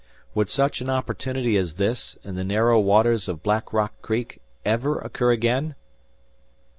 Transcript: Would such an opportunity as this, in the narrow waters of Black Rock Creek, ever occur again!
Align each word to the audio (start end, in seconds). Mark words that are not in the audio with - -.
Would 0.33 0.49
such 0.49 0.81
an 0.81 0.89
opportunity 0.89 1.55
as 1.57 1.75
this, 1.75 2.17
in 2.23 2.33
the 2.33 2.43
narrow 2.43 2.79
waters 2.79 3.27
of 3.27 3.43
Black 3.43 3.71
Rock 3.71 3.93
Creek, 4.01 4.41
ever 4.65 4.97
occur 4.97 5.31
again! 5.31 5.75